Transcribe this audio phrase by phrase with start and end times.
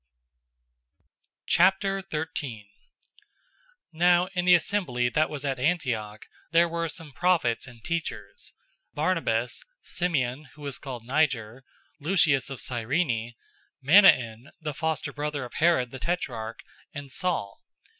[1.47, 2.63] 013:001
[3.93, 8.51] Now in the assembly that was at Antioch there were some prophets and teachers:
[8.95, 11.63] Barnabas, Simeon who was called Niger,
[11.99, 13.35] Lucius of Cyrene,
[13.79, 16.61] Manaen the foster brother of Herod the tetrarch,
[16.95, 17.61] and Saul.